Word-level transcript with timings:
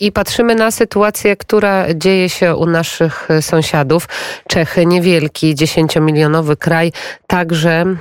i 0.00 0.12
patrzymy 0.12 0.54
na 0.54 0.70
sytuację, 0.70 1.36
która 1.36 1.94
dzieje 1.94 2.28
się 2.28 2.56
u 2.56 2.66
naszych 2.66 3.28
sąsiadów. 3.40 4.08
Czechy, 4.48 4.86
niewielki, 4.86 5.54
dziesięciomilionowy 5.54 6.56
kraj, 6.56 6.92
także 7.26 7.70
mm, 7.70 7.98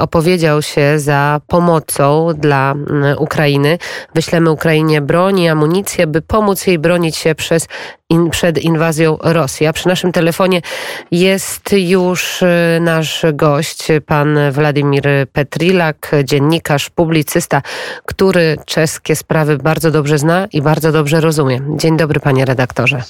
opowiedział 0.00 0.62
się 0.62 0.98
za 0.98 1.40
pomocą 1.46 2.28
dla 2.34 2.72
mm, 2.72 3.18
Ukrainy. 3.18 3.78
Wyślemy 4.14 4.50
Ukrainie 4.50 5.00
broń 5.00 5.38
i 5.38 5.48
amunicję, 5.48 6.06
by 6.06 6.22
pomóc 6.22 6.66
jej 6.66 6.78
bronić 6.78 7.16
się 7.16 7.34
przez 7.34 7.68
in, 8.12 8.30
przed 8.30 8.58
inwazją 8.58 9.18
Rosji. 9.22 9.66
A 9.66 9.72
przy 9.72 9.88
naszym 9.88 10.12
telefonie 10.12 10.62
jest 11.10 11.72
już 11.72 12.42
y, 12.42 12.46
nasz 12.80 13.24
gość, 13.32 13.88
pan 14.06 14.38
Władimir 14.52 15.04
Petrilak, 15.32 16.10
dziennikarz, 16.24 16.90
publicysta, 16.90 17.62
który 18.06 18.56
czeskie 18.66 19.16
sprawy 19.16 19.58
bardzo 19.58 19.90
dobrze 19.90 20.18
zna 20.18 20.46
i 20.52 20.62
bardzo 20.62 20.92
dobrze 20.92 21.20
rozumie. 21.20 21.60
Dzień 21.76 21.96
dobry, 21.96 22.20
panie 22.20 22.44
redaktorze. 22.44 23.02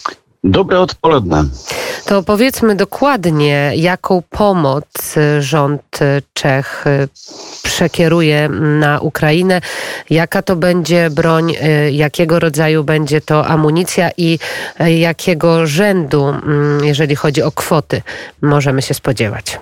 Dobre 0.44 0.80
odpoledne. 0.80 1.44
To 2.04 2.22
powiedzmy 2.22 2.76
dokładnie, 2.76 3.72
jaką 3.74 4.22
pomoc 4.30 5.14
rząd 5.40 5.98
Czech 6.34 6.84
przekieruje 7.62 8.48
na 8.48 9.00
Ukrainę, 9.00 9.60
jaka 10.10 10.42
to 10.42 10.56
będzie 10.56 11.10
broń, 11.10 11.54
jakiego 11.90 12.40
rodzaju 12.40 12.84
będzie 12.84 13.20
to 13.20 13.46
amunicja 13.46 14.10
i 14.16 14.38
jakiego 14.98 15.66
rzędu, 15.66 16.28
mm, 16.28 16.84
jeżeli 16.84 17.16
chodzi 17.16 17.42
o 17.42 17.52
kwoty, 17.52 18.02
możemy 18.40 18.82
się 18.82 18.94
spodziewać. 18.94 19.58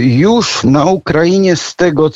Już 0.00 0.64
na 0.64 0.84
Ukrainie 0.84 1.56
z 1.56 1.76
tego, 1.76 2.10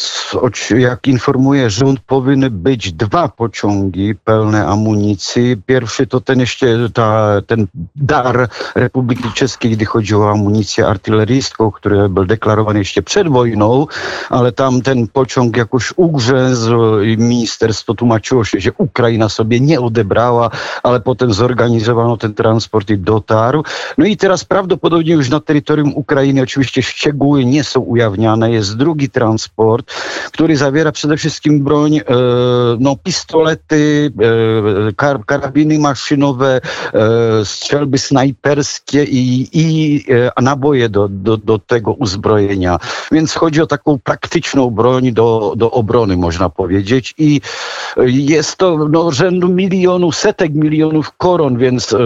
jak 0.78 1.06
informuje 1.06 1.70
rząd, 1.70 2.00
powinny 2.00 2.50
być 2.50 2.92
dwa 2.92 3.28
pociągi 3.28 4.14
pełne 4.14 4.66
amunicji. 4.66 5.56
Pierwszy 5.66 6.06
to 6.06 6.20
ten 6.20 6.40
jeszcze 6.40 6.90
ta, 6.94 7.42
ten 7.46 7.66
dar 7.96 8.48
Republiki 8.74 9.32
Czeskiej, 9.32 9.70
gdy 9.70 9.84
chodzi 9.84 10.14
o 10.14 10.30
amunicję 10.30 10.86
artyleryjską, 10.86 11.70
który 11.70 12.08
był 12.08 12.24
deklarowany 12.24 12.78
jeszcze 12.78 13.02
przed 13.02 13.28
wojną, 13.28 13.86
ale 14.30 14.52
tam 14.52 14.82
ten 14.82 15.08
pociąg 15.08 15.56
jakoś 15.56 15.92
ugrzęzł 15.96 17.00
i 17.00 17.18
ministerstwo 17.18 17.94
tłumaczyło 17.94 18.44
się, 18.44 18.60
że 18.60 18.70
Ukraina 18.78 19.28
sobie 19.28 19.60
nie 19.60 19.80
odebrała, 19.80 20.50
ale 20.82 21.00
potem 21.00 21.32
zorganizowano 21.32 22.16
ten 22.16 22.34
transport 22.34 22.90
i 22.90 22.98
dotarł. 22.98 23.64
No 23.98 24.06
i 24.06 24.16
teraz 24.16 24.44
prawdopodobnie 24.44 25.12
już 25.12 25.30
na 25.30 25.40
terytorium 25.40 25.92
Ukrainy 25.94 26.42
oczywiście 26.42 26.82
szczegóły 26.82 27.27
szczegóły 27.28 27.44
nie 27.44 27.64
są 27.64 27.80
ujawniane. 27.80 28.52
Jest 28.52 28.76
drugi 28.76 29.10
transport, 29.10 29.92
który 30.32 30.56
zawiera 30.56 30.92
przede 30.92 31.16
wszystkim 31.16 31.64
broń, 31.64 31.96
e, 31.96 32.02
no, 32.78 32.96
pistolety, 32.96 34.12
e, 34.88 34.92
kar, 34.92 35.24
karabiny 35.26 35.78
maszynowe, 35.78 36.60
e, 36.94 37.44
strzelby 37.44 37.98
snajperskie 37.98 39.04
i, 39.04 39.48
i 39.52 40.04
e, 40.36 40.42
naboje 40.42 40.88
do, 40.88 41.08
do, 41.08 41.36
do 41.36 41.58
tego 41.58 41.92
uzbrojenia. 41.92 42.78
Więc 43.12 43.34
chodzi 43.34 43.62
o 43.62 43.66
taką 43.66 43.98
praktyczną 43.98 44.70
broń 44.70 45.12
do, 45.12 45.54
do 45.56 45.70
obrony, 45.70 46.16
można 46.16 46.48
powiedzieć. 46.48 47.14
I 47.18 47.40
jest 48.06 48.56
to 48.56 48.88
no, 48.88 49.12
rzędu 49.12 49.48
milionu, 49.48 50.12
setek 50.12 50.54
milionów 50.54 51.12
koron, 51.16 51.58
więc 51.58 51.92
e, 51.92 51.98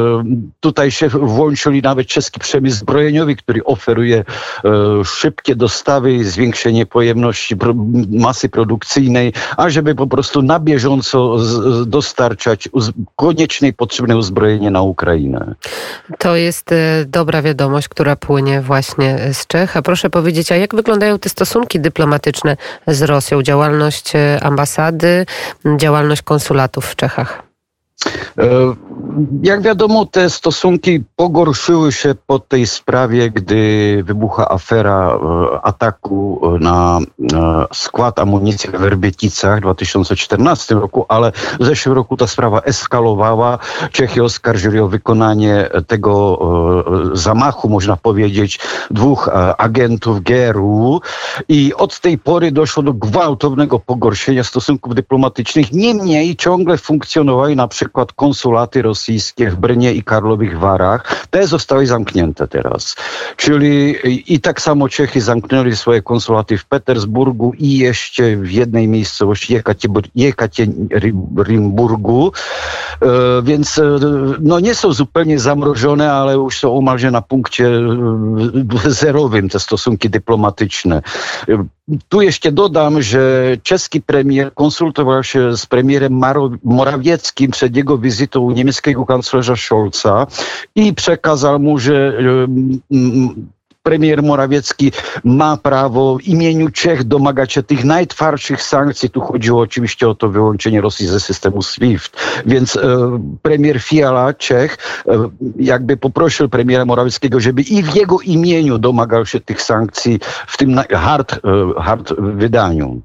tutaj 0.61 0.91
się 0.91 1.09
włączyli 1.09 1.83
nawet 1.83 2.07
czeski 2.07 2.41
przemysł 2.41 2.77
zbrojeniowy, 2.77 3.37
który 3.37 3.65
oferuje 3.65 4.25
e, 4.65 5.05
szybkie 5.13 5.57
dostawy 5.57 6.13
i 6.13 6.25
zwiększenie 6.25 6.87
pojemności 6.87 7.57
masy 8.11 8.49
produkcyjnej, 8.49 9.33
ażeby 9.57 9.95
po 9.95 10.07
prostu 10.07 10.43
na 10.43 10.61
bieżąco 10.61 11.37
dostarczać 11.87 12.69
konieczne 13.17 13.69
i 13.69 13.73
potrzebne 13.73 14.17
uzbrojenie 14.17 14.71
na 14.71 14.83
Ukrainę. 14.83 15.55
To 16.19 16.37
jest 16.37 16.73
e, 16.73 17.05
dobra 17.07 17.43
wiadomość, 17.43 17.89
która 17.89 18.17
płynie 18.17 18.61
właśnie 18.61 19.19
z 19.33 19.47
Czech. 19.47 19.77
A 19.77 19.83
proszę 19.83 20.11
powiedzieć, 20.11 20.53
a 20.53 20.57
jak 20.57 20.75
wyglądają 20.75 21.19
te 21.19 21.29
stosunki 21.29 21.81
dyplomatyczne 21.81 22.57
z 22.87 23.03
Rosją? 23.03 23.43
Działalność 23.43 24.17
e, 24.17 24.39
ambasady, 24.43 25.27
działalność 25.77 26.23
konsulatów 26.23 26.87
w 26.87 26.97
Czechach? 26.97 27.52
E, 28.39 28.75
jak 29.43 29.63
wiadomo, 29.63 30.07
te 30.07 30.31
stosunki 30.31 31.05
pogorszyły 31.17 31.93
się 31.93 32.15
po 32.27 32.39
tej 32.39 32.67
sprawie, 32.67 33.31
gdy 33.31 34.03
wybucha 34.07 34.49
afera 34.49 35.09
e, 35.09 35.67
ataku 35.67 36.41
na 36.61 36.99
e, 36.99 37.67
skład 37.73 38.19
amunicji 38.19 38.71
w 38.71 38.73
Werbieticach 38.73 39.59
w 39.59 39.63
2014 39.63 40.75
roku, 40.75 41.07
ale 41.09 41.33
w 41.61 41.65
zeszłym 41.65 41.95
roku 41.95 42.17
ta 42.17 42.27
sprawa 42.27 42.61
eskalowała. 42.61 43.59
Czechy 43.93 44.25
oskarżyli 44.25 44.79
o 44.81 44.89
wykonanie 44.89 45.69
tego 45.87 46.39
zamachu, 47.13 47.69
można 47.69 47.97
powiedzieć, 47.97 48.61
dwóch 48.91 49.29
agentów 49.59 50.21
GRU 50.21 51.01
i 51.49 51.75
od 51.75 52.01
tej 52.01 52.19
pory 52.19 52.53
doszło 52.53 52.83
do 52.83 52.93
gwałtownego 52.93 53.79
pogorszenia 53.79 54.45
stosunków 54.45 54.95
dyplomatycznych. 54.95 55.73
Niemniej 55.73 56.37
ciągle 56.37 56.79
funkcjonowały 56.79 57.57
na 57.57 57.69
przykład 57.69 57.92
konsulaty 58.17 58.83
rosyjskie 58.83 59.51
w 59.51 59.57
Brnie 59.57 59.93
i 59.93 60.03
Karlowych 60.03 60.59
Warach. 60.59 61.27
Te 61.31 61.47
zostały 61.47 61.87
zamknięte 61.87 62.49
teraz. 62.49 62.97
Czyli 63.37 63.97
i 64.35 64.41
tak 64.41 64.61
samo 64.61 64.89
Czechy 64.89 65.21
zamknęli 65.21 65.77
swoje 65.77 66.03
konsulaty 66.03 66.59
w 66.59 66.65
Petersburgu 66.65 67.53
i 67.59 67.79
jeszcze 67.79 68.37
w 68.37 68.51
jednej 68.51 68.89
miejscowości 68.89 69.59
Jekaterinburgu. 70.15 72.33
E, 73.03 73.43
więc 73.43 73.79
e, 73.79 73.99
no 74.41 74.61
nie 74.61 74.75
są 74.75 74.93
zupełnie 74.93 75.39
zamrożone, 75.39 76.13
ale 76.13 76.35
już 76.35 76.59
są 76.59 76.77
omalże 76.77 77.11
na 77.11 77.23
punkcie 77.23 77.67
e, 77.67 78.91
zerowym 78.91 79.49
te 79.49 79.61
stosunki 79.61 80.11
dyplomatyczne. 80.11 81.03
Tu 82.09 82.23
jeszcze 82.23 82.53
dodam, 82.53 83.03
że 83.03 83.57
czeski 83.63 84.03
premier 84.03 84.55
konsultował 84.55 85.25
się 85.25 85.57
z 85.57 85.67
premierem 85.67 86.21
Morawieckim 86.65 87.51
przed 87.51 87.77
jego 87.77 87.99
wizytą 87.99 88.51
niemieckiego 88.51 89.07
kanclerza 89.07 89.57
Scholza 89.57 90.27
i 90.75 90.95
przekazał 90.95 91.59
mu, 91.61 91.79
że 91.79 92.19
premier 93.83 94.23
Morawiecki 94.23 94.93
ma 95.25 95.57
prawo 95.57 96.19
w 96.19 96.23
imieniu 96.23 96.71
Czech 96.71 97.05
domagać 97.05 97.53
się 97.53 97.63
tych 97.63 97.85
najtwardszych 97.85 98.63
sankcji. 98.63 99.11
Tu 99.11 99.21
chodziło 99.21 99.63
oczywiście 99.63 100.09
o 100.09 100.15
to 100.15 100.29
wyłączenie 100.29 100.81
Rosji 100.81 101.07
ze 101.07 101.21
systemu 101.21 101.63
SWIFT. 101.63 102.17
Więc 102.47 102.77
e, 102.77 102.81
premier 103.43 103.81
Fiala, 103.81 104.35
Czech, 104.35 104.79
e, 105.09 105.29
jakby 105.57 105.97
poprosił 105.97 106.49
premiera 106.49 106.85
Morawieckiego, 106.85 107.41
żeby 107.41 107.63
i 107.63 107.83
w 107.83 107.95
jego 107.95 108.21
imieniu 108.21 108.79
domagał 108.79 109.27
się 109.27 109.41
tych 109.41 109.63
sankcji 109.63 110.21
w 110.47 110.57
tym 110.57 110.81
hard, 110.91 111.33
e, 111.33 111.39
hard 111.83 112.13
wydaniu. 112.19 113.03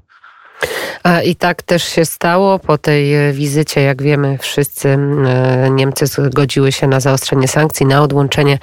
I 1.24 1.36
tak 1.36 1.62
też 1.62 1.84
się 1.84 2.04
stało. 2.04 2.58
Po 2.58 2.78
tej 2.78 3.14
e, 3.14 3.32
wizycie, 3.32 3.80
jak 3.80 4.02
wiemy, 4.02 4.38
wszyscy 4.38 4.88
e, 4.88 5.70
Niemcy 5.70 6.06
zgodziły 6.06 6.72
się 6.72 6.86
na 6.86 7.00
zaostrzenie 7.00 7.48
sankcji, 7.48 7.86
na 7.86 8.02
odłączenie 8.02 8.58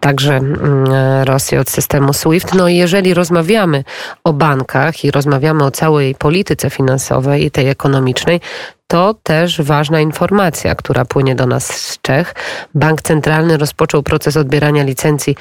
także 0.00 0.34
e, 0.34 1.24
Rosji 1.24 1.58
od 1.58 1.70
systemu 1.70 2.12
SWIFT. 2.12 2.54
No 2.54 2.68
i 2.68 2.76
jeżeli 2.76 3.14
rozmawiamy 3.14 3.84
o 4.24 4.32
bankach 4.32 5.04
i 5.04 5.10
rozmawiamy 5.10 5.64
o 5.64 5.70
całej 5.70 6.14
polityce 6.14 6.70
finansowej 6.70 7.44
i 7.44 7.50
tej 7.50 7.68
ekonomicznej, 7.68 8.40
to 8.86 9.14
też 9.22 9.62
ważna 9.62 10.00
informacja, 10.00 10.74
która 10.74 11.04
płynie 11.04 11.34
do 11.34 11.46
nas 11.46 11.66
z 11.66 12.00
Czech. 12.00 12.34
Bank 12.74 13.02
Centralny 13.02 13.56
rozpoczął 13.56 14.02
proces 14.02 14.36
odbierania 14.36 14.82
licencji 14.82 15.36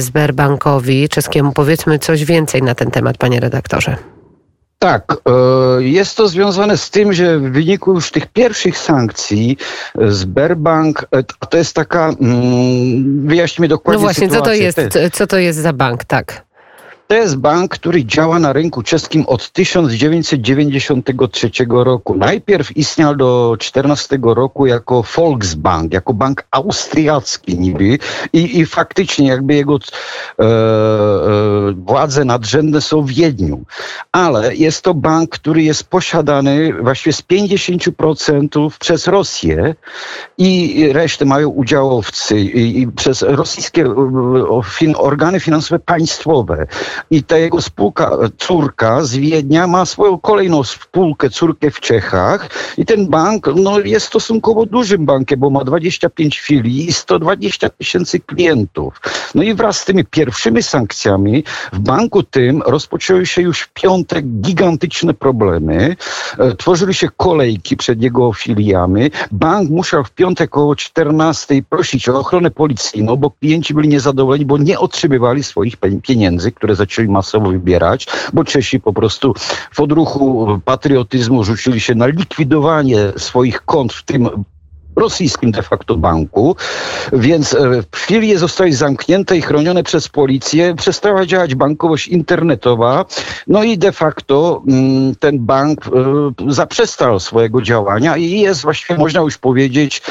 Sberbankowi 0.00 1.08
czeskiemu. 1.08 1.52
Powiedzmy 1.52 1.98
coś 1.98 2.24
więcej 2.24 2.62
na 2.62 2.74
ten 2.74 2.90
temat, 2.90 3.18
panie 3.18 3.40
redaktorze. 3.40 4.13
Tak, 4.84 5.16
e, 5.16 5.82
jest 5.82 6.16
to 6.16 6.28
związane 6.28 6.76
z 6.76 6.90
tym, 6.90 7.12
że 7.12 7.38
w 7.38 7.42
wyniku 7.42 7.94
już 7.94 8.10
tych 8.10 8.26
pierwszych 8.26 8.78
sankcji 8.78 9.56
e, 9.98 10.12
Sberbank, 10.12 11.06
e, 11.10 11.22
to 11.22 11.58
jest 11.58 11.74
taka, 11.74 12.08
mm, 12.08 13.26
wyjaśnijmy 13.28 13.68
dokładnie 13.68 13.98
No 13.98 14.06
właśnie, 14.06 14.30
sytuację. 14.30 14.72
co 14.72 14.90
to 14.90 14.98
jest, 14.98 15.16
co 15.16 15.26
to 15.26 15.38
jest 15.38 15.58
za 15.58 15.72
bank, 15.72 16.04
tak? 16.04 16.44
To 17.06 17.14
jest 17.14 17.36
bank, 17.36 17.74
który 17.74 18.04
działa 18.04 18.38
na 18.38 18.52
rynku 18.52 18.82
czeskim 18.82 19.24
od 19.26 19.50
1993 19.52 21.50
roku. 21.84 22.14
Najpierw 22.14 22.76
istniał 22.76 23.16
do 23.16 23.56
14 23.58 24.18
roku 24.22 24.66
jako 24.66 25.04
Volksbank, 25.16 25.92
jako 25.92 26.14
bank 26.14 26.44
austriacki 26.50 27.58
niby 27.58 27.98
i, 28.32 28.58
i 28.58 28.66
faktycznie 28.66 29.28
jakby 29.28 29.54
jego 29.54 29.78
władze 31.76 32.24
nadrzędne 32.24 32.80
są 32.80 33.02
w 33.02 33.10
Wiedniu. 33.10 33.64
Ale 34.12 34.56
jest 34.56 34.82
to 34.82 34.94
bank, 34.94 35.30
który 35.30 35.62
jest 35.62 35.84
posiadany 35.84 36.72
właściwie 36.82 37.12
z 37.12 37.22
50% 37.22 38.70
przez 38.78 39.06
Rosję 39.06 39.74
i 40.38 40.88
resztę 40.92 41.24
mają 41.24 41.48
udziałowcy 41.48 42.40
i, 42.40 42.80
i 42.80 42.88
przez 42.88 43.22
rosyjskie 43.22 43.84
e, 43.84 44.96
organy 44.96 45.40
finansowe 45.40 45.78
państwowe. 45.78 46.66
i 47.10 47.22
ta 47.22 47.38
jego 47.38 47.62
spółka, 47.62 48.10
córka 48.38 49.04
z 49.04 49.16
Wiednia 49.16 49.66
ma 49.66 49.86
swoją 49.86 50.18
kolejną 50.18 50.64
spółkę, 50.64 51.30
córkę 51.30 51.70
w 51.70 51.80
Czechach 51.80 52.50
i 52.78 52.86
ten 52.86 53.06
bank 53.08 53.50
no, 53.56 53.80
jest 53.80 54.06
stosunkowo 54.06 54.66
dużym 54.66 55.06
bankiem, 55.06 55.40
bo 55.40 55.50
ma 55.50 55.64
25 55.64 56.38
filii 56.38 56.88
i 56.88 56.92
120 56.92 57.68
tysięcy 57.68 58.20
klientów. 58.20 59.00
No 59.34 59.42
i 59.42 59.54
wraz 59.54 59.78
z 59.78 59.84
tymi 59.84 60.04
pierwszymi 60.24 60.62
sankcjami 60.62 61.44
w 61.72 61.78
banku 61.78 62.22
tym 62.22 62.62
rozpoczęły 62.62 63.26
się 63.26 63.42
już 63.42 63.60
w 63.60 63.72
piątek 63.72 64.26
gigantyczne 64.26 65.14
problemy. 65.14 65.96
E, 66.38 66.56
tworzyły 66.56 66.94
się 66.94 67.08
kolejki 67.16 67.76
przed 67.76 68.02
jego 68.02 68.32
filiami. 68.32 69.10
Bank 69.32 69.70
musiał 69.70 70.04
w 70.04 70.10
piątek 70.10 70.56
około 70.56 70.76
14 70.76 71.62
prosić 71.62 72.08
o 72.08 72.18
ochronę 72.18 72.50
policyjną, 72.50 73.16
bo 73.16 73.30
klienci 73.30 73.74
byli 73.74 73.88
niezadowoleni, 73.88 74.46
bo 74.46 74.58
nie 74.58 74.78
otrzymywali 74.78 75.42
swoich 75.42 75.76
pieniędzy, 76.02 76.52
które 76.52 76.76
zaczęli 76.76 77.08
masowo 77.08 77.50
wybierać, 77.50 78.06
bo 78.32 78.44
Czesi 78.44 78.80
po 78.80 78.92
prostu 78.92 79.34
w 79.72 79.80
odruchu 79.80 80.60
patriotyzmu 80.64 81.44
rzucili 81.44 81.80
się 81.80 81.94
na 81.94 82.06
likwidowanie 82.06 82.98
swoich 83.16 83.64
kont, 83.64 83.92
w 83.92 84.02
tym 84.02 84.44
rosyjskim 84.96 85.50
de 85.50 85.62
facto 85.62 85.96
banku, 85.96 86.56
więc 87.12 87.54
e, 87.54 87.82
w 87.92 87.96
chwili 87.96 88.36
zostały 88.36 88.72
zamknięte 88.72 89.36
i 89.36 89.42
chronione 89.42 89.82
przez 89.82 90.08
policję, 90.08 90.74
przestała 90.74 91.26
działać 91.26 91.54
bankowość 91.54 92.08
internetowa, 92.08 93.04
no 93.46 93.62
i 93.62 93.78
de 93.78 93.92
facto 93.92 94.62
mm, 94.68 95.14
ten 95.14 95.38
bank 95.38 95.86
e, 95.86 95.90
zaprzestał 96.52 97.20
swojego 97.20 97.62
działania 97.62 98.16
i 98.16 98.40
jest 98.40 98.62
właściwie, 98.62 98.98
można 98.98 99.20
już 99.20 99.38
powiedzieć, 99.38 100.02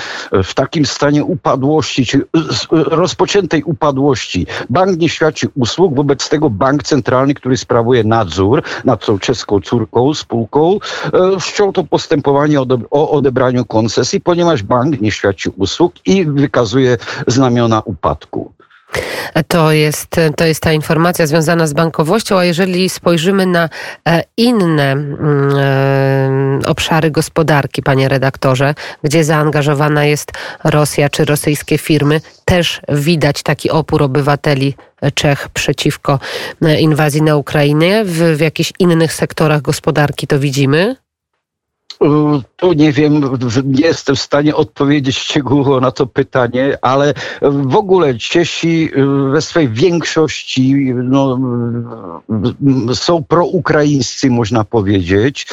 w 0.43 0.53
takim 0.53 0.85
stanie 0.85 1.23
upadłości, 1.23 2.05
czy 2.05 2.25
rozpoczętej 2.71 3.63
upadłości. 3.63 4.47
Bank 4.69 4.99
nie 4.99 5.09
świadczy 5.09 5.47
usług, 5.55 5.95
wobec 5.95 6.29
tego 6.29 6.49
bank 6.49 6.83
centralny, 6.83 7.33
który 7.33 7.57
sprawuje 7.57 8.03
nadzór 8.03 8.63
nad 8.85 9.05
tą 9.05 9.19
czeską 9.19 9.61
córką, 9.61 10.13
spółką, 10.13 10.77
e, 11.13 11.39
wszczął 11.39 11.73
to 11.73 11.83
postępowanie 11.83 12.61
o 12.91 13.11
odebraniu 13.11 13.65
koncesji, 13.65 14.21
ponieważ 14.21 14.63
bank 14.73 15.01
nie 15.01 15.11
świadczy 15.11 15.49
usług 15.49 15.93
i 16.05 16.25
wykazuje 16.25 16.97
znamiona 17.27 17.81
upadku. 17.81 18.53
To 19.47 19.71
jest, 19.71 20.15
to 20.35 20.45
jest 20.45 20.61
ta 20.61 20.73
informacja 20.73 21.27
związana 21.27 21.67
z 21.67 21.73
bankowością, 21.73 22.37
a 22.37 22.45
jeżeli 22.45 22.89
spojrzymy 22.89 23.45
na 23.45 23.69
e, 24.07 24.23
inne 24.37 24.91
mm, 24.91 25.55
e, 25.57 26.69
obszary 26.69 27.11
gospodarki, 27.11 27.83
panie 27.83 28.09
redaktorze, 28.09 28.73
gdzie 29.03 29.23
zaangażowana 29.23 30.05
jest 30.05 30.31
Rosja 30.63 31.09
czy 31.09 31.25
rosyjskie 31.25 31.77
firmy, 31.77 32.21
też 32.45 32.81
widać 32.89 33.43
taki 33.43 33.69
opór 33.69 34.03
obywateli 34.03 34.75
Czech 35.13 35.49
przeciwko 35.49 36.19
e, 36.61 36.79
inwazji 36.79 37.21
na 37.21 37.35
Ukrainę. 37.35 38.05
W, 38.05 38.37
w 38.37 38.39
jakichś 38.39 38.73
innych 38.79 39.13
sektorach 39.13 39.61
gospodarki 39.61 40.27
to 40.27 40.39
widzimy? 40.39 40.95
Tu 42.55 42.73
nie 42.73 42.91
wiem, 42.91 43.21
nie 43.65 43.85
jestem 43.85 44.15
w 44.15 44.21
stanie 44.21 44.55
odpowiedzieć 44.55 45.17
szczegółowo 45.17 45.79
na 45.79 45.91
to 45.91 46.07
pytanie, 46.07 46.77
ale 46.81 47.13
w 47.41 47.75
ogóle 47.75 48.13
Czesi 48.13 48.89
we 49.31 49.41
swojej 49.41 49.69
większości 49.69 50.93
no, 50.93 51.39
są 52.93 53.23
proukraińscy, 53.23 54.29
można 54.29 54.63
powiedzieć. 54.63 55.47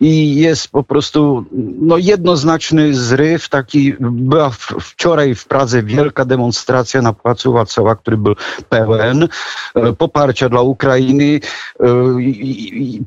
I 0.00 0.36
jest 0.36 0.68
po 0.68 0.82
prostu 0.82 1.44
no, 1.80 1.98
jednoznaczny 1.98 2.94
zryw. 2.94 3.48
Taki 3.48 3.94
była 4.00 4.50
wczoraj 4.80 5.34
w 5.34 5.46
Pradze 5.46 5.82
wielka 5.82 6.24
demonstracja 6.24 7.02
na 7.02 7.12
placu 7.12 7.52
Wacowa, 7.52 7.96
który 7.96 8.16
był 8.16 8.34
pełen 8.68 9.28
e, 9.74 9.92
poparcia 9.92 10.48
dla 10.48 10.60
Ukrainy. 10.60 11.40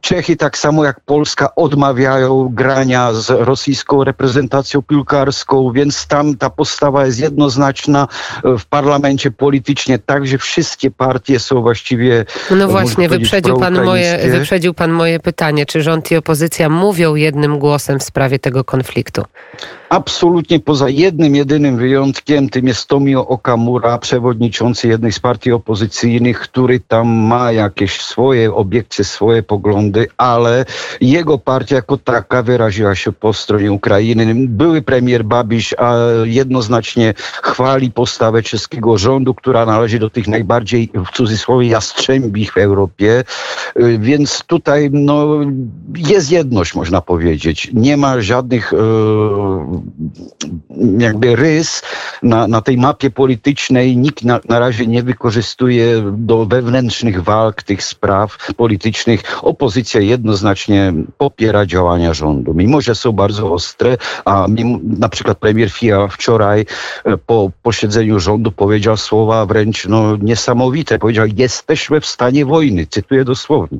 Czechy 0.01 0.35
tak 0.35 0.57
samo 0.57 0.85
jak 0.85 0.99
Polska 0.99 1.55
odmawiają 1.55 2.49
grania 2.89 3.13
z 3.13 3.29
rosyjską 3.29 4.03
reprezentacją 4.03 4.81
piłkarską, 4.81 5.71
więc 5.71 6.07
tam 6.07 6.37
ta 6.37 6.49
postawa 6.49 7.05
jest 7.05 7.19
jednoznaczna 7.19 8.07
w 8.43 8.65
parlamencie 8.65 9.31
politycznie, 9.31 9.99
także 9.99 10.37
wszystkie 10.37 10.91
partie 10.91 11.39
są 11.39 11.61
właściwie. 11.61 12.25
No 12.51 12.67
właśnie, 12.67 13.09
wyprzedził 13.09 13.59
pan, 13.59 13.85
moje, 13.85 14.17
wyprzedził 14.31 14.73
pan 14.73 14.91
moje 14.91 15.19
pytanie, 15.19 15.65
czy 15.65 15.81
rząd 15.81 16.11
i 16.11 16.15
opozycja 16.15 16.69
mówią 16.69 17.15
jednym 17.15 17.59
głosem 17.59 17.99
w 17.99 18.03
sprawie 18.03 18.39
tego 18.39 18.63
konfliktu? 18.63 19.23
Absolutnie 19.89 20.59
poza 20.59 20.89
jednym, 20.89 21.35
jedynym 21.35 21.77
wyjątkiem, 21.77 22.49
tym 22.49 22.67
jest 22.67 22.87
Tomio 22.87 23.27
Okamura, 23.27 23.97
przewodniczący 23.97 24.87
jednej 24.87 25.11
z 25.11 25.19
partii 25.19 25.51
opozycyjnych, 25.51 26.39
który 26.39 26.79
tam 26.79 27.07
ma 27.07 27.51
jakieś 27.51 28.01
swoje 28.01 28.53
obiekcje, 28.53 29.05
swoje 29.05 29.43
poglądy, 29.43 30.07
ale 30.17 30.65
jego 31.01 31.37
partia 31.37 31.75
jako 31.75 31.97
taka 31.97 32.43
wyraziła 32.79 32.95
się 32.95 33.11
po 33.11 33.33
stronie 33.33 33.71
Ukrainy. 33.71 34.33
Były 34.47 34.81
premier 34.81 35.23
Babisz 35.23 35.75
a 35.77 35.95
jednoznacznie 36.23 37.13
chwali 37.43 37.91
postawę 37.91 38.43
czeskiego 38.43 38.97
rządu, 38.97 39.33
która 39.33 39.65
należy 39.65 39.99
do 39.99 40.09
tych 40.09 40.27
najbardziej 40.27 40.89
w 41.05 41.11
cudzysłowie 41.11 41.67
jastrzębich 41.67 42.53
w 42.53 42.57
Europie, 42.57 43.23
więc 43.99 44.43
tutaj 44.47 44.89
no, 44.93 45.27
jest 45.95 46.31
jedność, 46.31 46.75
można 46.75 47.01
powiedzieć. 47.01 47.71
Nie 47.73 47.97
ma 47.97 48.21
żadnych 48.21 48.73
e, 48.73 48.77
jakby 50.99 51.35
rys 51.35 51.81
na, 52.23 52.47
na 52.47 52.61
tej 52.61 52.77
mapie 52.77 53.09
politycznej. 53.09 53.97
Nikt 53.97 54.23
na, 54.23 54.39
na 54.49 54.59
razie 54.59 54.87
nie 54.87 55.03
wykorzystuje 55.03 56.03
do 56.17 56.45
wewnętrznych 56.45 57.23
walk 57.23 57.63
tych 57.63 57.83
spraw 57.83 58.37
politycznych. 58.57 59.21
Opozycja 59.41 60.01
jednoznacznie 60.01 60.93
popiera 61.17 61.65
działania 61.65 62.13
rządu, 62.13 62.53
mimo 62.53 62.81
że 62.81 62.95
są 62.95 63.11
bardzo 63.11 63.53
ostre, 63.53 63.97
a 64.25 64.45
mimo, 64.49 64.79
na 64.83 65.09
przykład 65.09 65.37
premier 65.37 65.69
Fia 65.69 66.07
wczoraj 66.07 66.65
e, 67.05 67.17
po 67.17 67.51
posiedzeniu 67.63 68.19
rządu 68.19 68.51
powiedział 68.51 68.97
słowa 68.97 69.45
wręcz 69.45 69.87
no, 69.87 70.17
niesamowite. 70.21 70.99
Powiedział, 70.99 71.25
jesteśmy 71.35 72.01
w 72.01 72.05
stanie 72.05 72.45
wojny. 72.45 72.87
Cytuję 72.87 73.25
dosłownie. 73.25 73.79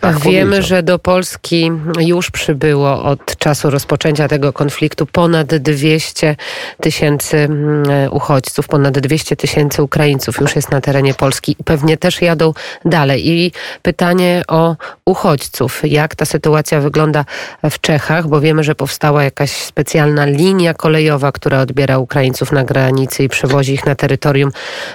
Tak 0.00 0.18
Wiemy, 0.18 0.50
powiedział. 0.50 0.68
że 0.68 0.82
do 0.82 0.98
Polski 0.98 1.70
już 2.00 2.30
przybyło 2.30 3.04
od 3.04 3.36
czasu 3.38 3.70
rozpoczęcia 3.70 4.28
tego 4.28 4.52
konfliktu 4.52 5.06
ponad 5.06 5.54
200 5.88 6.36
tysięcy 6.80 7.36
mm, 7.36 8.12
uchodźców, 8.12 8.68
ponad 8.68 8.98
200 8.98 9.36
tysięcy 9.36 9.82
Ukraińców 9.82 10.40
już 10.40 10.56
jest 10.56 10.70
na 10.70 10.80
terenie 10.80 11.14
Polski 11.14 11.56
i 11.58 11.64
pewnie 11.64 11.96
też 11.96 12.22
jadą 12.22 12.54
dalej. 12.84 13.28
I 13.28 13.52
pytanie 13.82 14.42
o 14.48 14.76
uchodźców. 15.04 15.82
Jak 15.84 16.14
ta 16.14 16.24
sytuacja 16.24 16.80
wygląda 16.80 17.24
w 17.70 17.80
Czechach, 17.80 18.28
bo 18.28 18.40
wiemy, 18.40 18.64
że 18.64 18.74
powstała 18.74 19.24
jakaś 19.24 19.50
specjalna 19.50 20.24
linia 20.26 20.74
kolejowa, 20.74 21.32
która 21.32 21.60
odbiera 21.60 21.98
Ukraińców 21.98 22.52
na 22.52 22.64
granicy 22.64 23.24
i 23.24 23.28
przewozi 23.28 23.72
ich 23.72 23.86
na 23.86 23.94
terytorium 23.94 24.50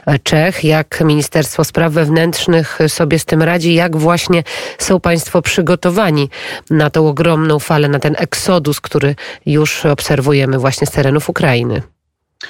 e, 0.06 0.20
Czech. 0.20 0.64
Jak 0.64 1.02
Ministerstwo 1.02 1.64
Spraw 1.64 1.94
Wewnętrznych 1.94 2.80
sobie 2.88 3.20
z 3.20 3.26
tym 3.26 3.42
radzi? 3.42 3.74
Jak 3.74 3.98
właśnie 3.98 4.44
są 4.78 5.00
Państwo 5.00 5.42
przygotowani 5.42 6.30
na 6.70 6.90
tą 6.90 7.08
ogromną 7.08 7.60
falę, 7.60 7.88
na 7.88 8.00
ten 8.00 8.16
eksodus, 8.20 8.82
który 8.82 9.16
już 9.46 9.86
obserwujemy 9.86 10.60
właśnie 10.60 10.83
z 10.86 10.92
terenów 10.92 11.30
Ukrainy. 11.30 11.82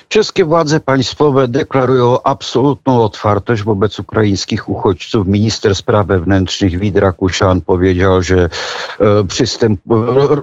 Czeskie 0.10 0.46
władze 0.46 0.80
państwowe 0.80 1.48
deklarują 1.48 2.24
absolutną 2.24 3.04
otwartość 3.04 3.64
wobec 3.64 4.00
ukraińskich 4.00 4.70
uchodźców. 4.70 5.28
Minister 5.28 5.76
spraw 5.76 6.08
wewnętrznych 6.08 6.80
Widra 6.80 7.12
Kusian 7.12 7.62
powiedział, 7.62 8.22
że 8.22 8.50
e, 9.00 9.24
przystęp, 9.28 9.80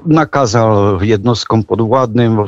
nakazał 0.06 1.02
jednostkom 1.02 1.64
podwładnym 1.64 2.38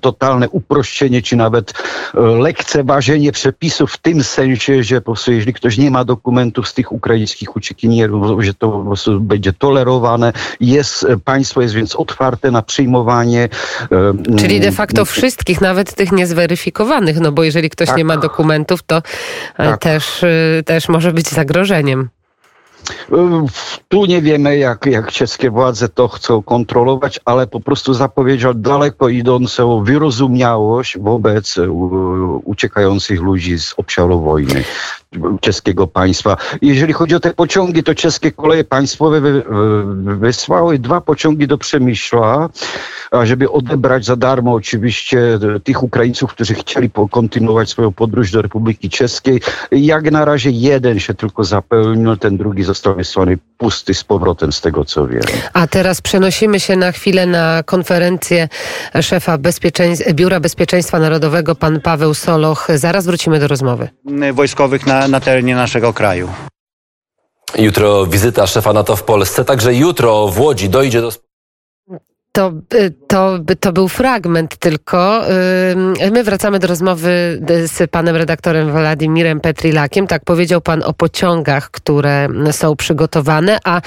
totalne 0.00 0.48
uproszczenie, 0.48 1.22
czy 1.22 1.36
nawet 1.36 1.72
e, 2.14 2.20
lekceważenie 2.20 3.32
przepisów 3.32 3.92
w 3.92 3.98
tym 3.98 4.24
sensie, 4.24 4.82
że 4.82 5.00
po 5.00 5.04
prostu 5.04 5.32
jeśli 5.32 5.52
ktoś 5.52 5.78
nie 5.78 5.90
ma 5.90 6.04
dokumentów 6.04 6.68
z 6.68 6.74
tych 6.74 6.92
ukraińskich 6.92 7.56
uciekinierów, 7.56 8.44
że 8.44 8.54
to 8.54 8.70
po 8.70 8.84
prostu 8.84 9.20
będzie 9.20 9.52
tolerowane. 9.52 10.32
Jest, 10.60 11.06
państwo 11.24 11.62
jest 11.62 11.74
więc 11.74 11.96
otwarte 11.96 12.50
na 12.50 12.62
przyjmowanie. 12.62 13.48
E, 13.92 14.36
Czyli 14.36 14.60
de 14.60 14.72
facto 14.72 15.04
wszystkich, 15.04 15.60
nawet 15.60 15.94
tych 15.94 16.12
niezwykłych 16.12 16.37
zweryfikowanych, 16.38 17.20
no 17.20 17.32
bo 17.32 17.44
jeżeli 17.44 17.70
ktoś 17.70 17.88
tak. 17.88 17.96
nie 17.96 18.04
ma 18.04 18.16
dokumentów, 18.16 18.82
to 18.82 18.96
e, 18.96 19.02
tak. 19.56 19.80
też, 19.80 20.24
e, 20.24 20.62
też 20.66 20.88
może 20.88 21.12
być 21.12 21.28
zagrożeniem. 21.28 22.08
Tu 23.88 24.06
nie 24.06 24.22
wiemy, 24.22 24.58
jak, 24.58 24.86
jak 24.86 25.12
czeskie 25.12 25.50
władze 25.50 25.88
to 25.88 26.08
chcą 26.08 26.42
kontrolować, 26.42 27.20
ale 27.24 27.46
po 27.46 27.60
prostu 27.60 27.94
zapowiedział 27.94 28.54
daleko 28.54 29.08
idącą 29.08 29.84
wyrozumiałość 29.84 30.98
wobec 30.98 31.56
uciekających 32.44 33.20
ludzi 33.20 33.58
z 33.58 33.74
obszaru 33.76 34.20
wojny. 34.20 34.64
Czeskiego 35.40 35.86
państwa. 35.86 36.36
Jeżeli 36.62 36.92
chodzi 36.92 37.14
o 37.14 37.20
te 37.20 37.34
pociągi, 37.34 37.82
to 37.82 37.94
czeskie 37.94 38.32
koleje 38.32 38.64
państwowe 38.64 39.20
wysłały 40.04 40.78
dwa 40.78 41.00
pociągi 41.00 41.46
do 41.46 41.58
Przemyśla, 41.58 42.48
żeby 43.22 43.50
odebrać 43.50 44.04
za 44.04 44.16
darmo 44.16 44.52
oczywiście 44.52 45.38
tych 45.64 45.82
Ukraińców, 45.82 46.30
którzy 46.30 46.54
chcieli 46.54 46.90
kontynuować 47.10 47.70
swoją 47.70 47.92
podróż 47.92 48.30
do 48.30 48.42
Republiki 48.42 48.90
Czeskiej. 48.90 49.40
Jak 49.72 50.10
na 50.10 50.24
razie 50.24 50.50
jeden 50.50 51.00
się 51.00 51.14
tylko 51.14 51.44
zapełnił, 51.44 52.16
ten 52.16 52.36
drugi 52.36 52.62
został 52.62 52.94
wysłany 52.94 53.38
pusty 53.58 53.94
z 53.94 54.04
powrotem, 54.04 54.52
z 54.52 54.60
tego 54.60 54.84
co 54.84 55.06
wiem. 55.06 55.22
A 55.52 55.66
teraz 55.66 56.00
przenosimy 56.00 56.60
się 56.60 56.76
na 56.76 56.92
chwilę 56.92 57.26
na 57.26 57.62
konferencję 57.62 58.48
szefa 59.02 59.38
bezpieczeństw, 59.38 60.12
Biura 60.12 60.40
Bezpieczeństwa 60.40 60.98
Narodowego, 60.98 61.54
pan 61.54 61.80
Paweł 61.80 62.14
Soloch. 62.14 62.68
Zaraz 62.74 63.06
wrócimy 63.06 63.40
do 63.40 63.48
rozmowy. 63.48 63.88
Wojskowych 64.32 64.86
na, 64.86 64.97
na 65.08 65.20
terenie 65.20 65.54
naszego 65.54 65.92
kraju. 65.92 66.28
Jutro 67.58 68.06
wizyta 68.06 68.46
szefa 68.46 68.72
NATO 68.72 68.96
w 68.96 69.02
Polsce, 69.02 69.44
także 69.44 69.74
jutro 69.74 70.28
w 70.28 70.40
Łodzi 70.40 70.68
dojdzie 70.68 71.00
do 71.00 71.10
to, 72.38 72.52
y, 72.74 72.94
to, 73.06 73.38
to 73.60 73.72
był 73.72 73.88
fragment 73.88 74.56
tylko. 74.56 75.22
My 76.12 76.24
wracamy 76.24 76.58
do 76.58 76.66
rozmowy 76.66 77.40
z 77.66 77.90
panem 77.90 78.16
redaktorem 78.16 78.70
Władimirem 78.70 79.40
Petrilakiem. 79.40 80.06
Tak 80.06 80.24
powiedział 80.24 80.60
pan 80.60 80.82
o 80.82 80.92
pociągach, 80.92 81.70
które 81.70 82.28
są 82.50 82.76
przygotowane, 82.76 83.58
a 83.64 83.80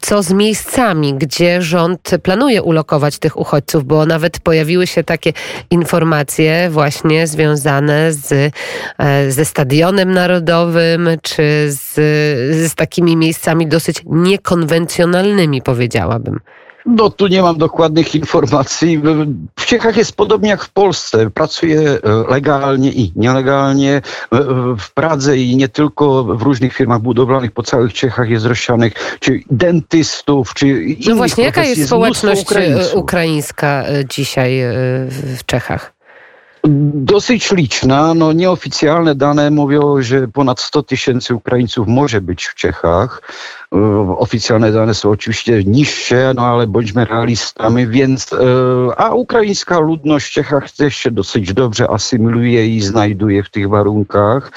co 0.00 0.22
z 0.22 0.32
miejscami, 0.32 1.14
gdzie 1.14 1.62
rząd 1.62 2.10
planuje 2.22 2.62
ulokować 2.62 3.18
tych 3.18 3.36
uchodźców, 3.36 3.84
bo 3.84 4.06
nawet 4.06 4.40
pojawiły 4.40 4.86
się 4.86 5.04
takie 5.04 5.32
informacje 5.70 6.70
właśnie 6.70 7.26
związane 7.26 8.12
z, 8.12 8.54
ze 9.28 9.44
Stadionem 9.44 10.12
Narodowym, 10.12 11.08
czy 11.22 11.66
z, 11.68 11.94
z 12.70 12.74
takimi 12.74 13.16
miejscami 13.16 13.66
dosyć 13.66 14.02
niekonwencjonalnymi, 14.06 15.62
powiedziałabym. 15.62 16.40
No 16.86 17.10
tu 17.10 17.26
nie 17.26 17.42
mam 17.42 17.58
dokładnych 17.58 18.14
informacji. 18.14 19.00
W 19.58 19.66
Czechach 19.66 19.96
jest 19.96 20.16
podobnie 20.16 20.48
jak 20.48 20.64
w 20.64 20.70
Polsce. 20.70 21.30
Pracuje 21.30 21.80
e, 21.80 21.98
legalnie 22.30 22.92
i 22.92 23.12
nielegalnie. 23.16 24.02
W 24.78 24.92
Pradze 24.94 25.38
i 25.38 25.56
nie 25.56 25.68
tylko 25.68 26.24
w 26.24 26.42
różnych 26.42 26.72
firmach 26.72 27.00
budowlanych 27.00 27.52
po 27.52 27.62
całych 27.62 27.92
Czechach 27.92 28.28
jest 28.30 28.46
rozsianych, 28.46 29.18
czy 29.20 29.40
dentystów, 29.50 30.54
czy 30.54 30.68
innych 30.68 31.06
No 31.06 31.16
właśnie, 31.16 31.44
jaka 31.44 31.64
jest 31.64 31.86
społeczność 31.86 32.44
e, 32.52 32.94
ukraińska 32.94 33.84
e, 33.86 34.04
dzisiaj 34.08 34.60
w 35.08 35.44
Czechach? 35.46 35.93
Dosyć 36.66 37.52
liczna. 37.52 38.14
No, 38.14 38.32
nieoficjalne 38.32 39.14
dane 39.14 39.50
mówią, 39.50 40.02
że 40.02 40.28
ponad 40.28 40.60
100 40.60 40.82
tysięcy 40.82 41.34
Ukraińców 41.34 41.88
może 41.88 42.20
być 42.20 42.44
w 42.44 42.54
Czechach. 42.54 43.22
E, 43.74 44.16
oficjalne 44.18 44.72
dane 44.72 44.94
są 44.94 45.10
oczywiście 45.10 45.64
niższe, 45.64 46.32
no 46.36 46.46
ale 46.46 46.66
bądźmy 46.66 47.04
realistami, 47.04 47.86
więc 47.86 48.32
e, 48.32 48.36
a 48.96 49.14
ukraińska 49.14 49.78
ludność 49.78 50.26
w 50.26 50.30
Czechach 50.30 50.70
też 50.70 50.96
się 50.96 51.10
dosyć 51.10 51.52
dobrze 51.52 51.90
asymiluje 51.90 52.68
i 52.68 52.80
znajduje 52.80 53.42
w 53.42 53.50
tych 53.50 53.68
warunkach, 53.68 54.52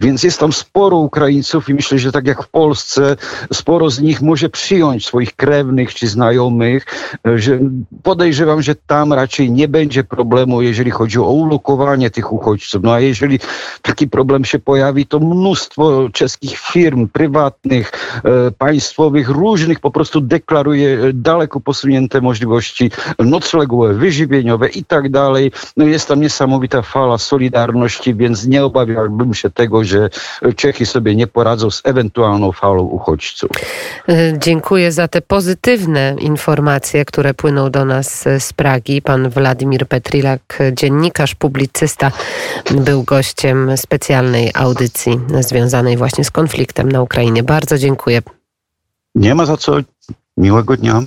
więc 0.00 0.22
jest 0.22 0.40
tam 0.40 0.52
sporo 0.52 0.96
Ukraińców 0.96 1.68
i 1.68 1.74
myślę, 1.74 1.98
że 1.98 2.12
tak 2.12 2.26
jak 2.26 2.42
w 2.42 2.48
Polsce, 2.48 3.16
sporo 3.52 3.90
z 3.90 4.00
nich 4.00 4.22
może 4.22 4.48
przyjąć 4.48 5.06
swoich 5.06 5.36
krewnych 5.36 5.94
czy 5.94 6.08
znajomych, 6.08 6.86
e, 7.26 7.38
że 7.38 7.58
podejrzewam, 8.02 8.62
że 8.62 8.74
tam 8.74 9.12
raczej 9.12 9.50
nie 9.50 9.68
będzie 9.68 10.04
problemu, 10.04 10.62
jeżeli 10.62 10.90
chodzi 10.90 11.18
o 11.18 11.28
ulokowanie 11.48 12.10
tych 12.10 12.32
uchodźców. 12.32 12.82
No 12.82 12.92
a 12.92 13.00
jeżeli 13.00 13.38
taki 13.82 14.08
problem 14.08 14.44
się 14.44 14.58
pojawi, 14.58 15.06
to 15.06 15.18
mnóstwo 15.20 16.08
czeskich 16.12 16.58
firm 16.58 17.08
prywatnych, 17.08 17.92
państwowych, 18.58 19.28
różnych 19.28 19.80
po 19.80 19.90
prostu 19.90 20.20
deklaruje 20.20 20.98
e, 20.98 21.12
daleko 21.12 21.60
posunięte 21.60 22.20
możliwości 22.20 22.90
noclegowe, 23.18 23.94
wyżywieniowe 23.94 24.68
i 24.68 24.84
tak 24.84 25.10
dalej. 25.10 25.52
No 25.76 25.84
jest 25.84 26.08
tam 26.08 26.20
niesamowita 26.20 26.82
fala 26.82 27.18
solidarności, 27.18 28.14
więc 28.14 28.46
nie 28.46 28.64
obawiałbym 28.64 29.34
się 29.34 29.50
tego, 29.50 29.84
że 29.84 30.10
Czechy 30.56 30.86
sobie 30.86 31.14
nie 31.14 31.26
poradzą 31.26 31.70
z 31.70 31.82
ewentualną 31.84 32.52
falą 32.52 32.82
uchodźców. 32.82 33.50
E, 34.08 34.38
dziękuję 34.38 34.92
za 34.92 35.08
te 35.08 35.22
pozytywne 35.22 36.16
informacje, 36.20 37.04
które 37.04 37.34
płyną 37.34 37.70
do 37.70 37.84
nas 37.84 38.24
z 38.38 38.52
Pragi. 38.52 39.02
Pan 39.02 39.30
Władimir 39.30 39.86
Petrilak, 39.86 40.58
dziennikarz, 40.72 41.34
publicysta, 41.38 42.12
był 42.70 43.02
gościem 43.02 43.76
specjalnej 43.76 44.50
audycji 44.54 45.20
związanej 45.40 45.96
właśnie 45.96 46.24
z 46.24 46.30
konfliktem 46.30 46.92
na 46.92 47.02
Ukrainie. 47.02 47.42
Bardzo 47.42 47.78
dziękuję. 47.78 48.22
Nie 49.14 49.34
ma 49.34 49.46
za 49.46 49.56
co. 49.56 49.76
Miłego 50.36 50.76
dnia. 50.76 51.02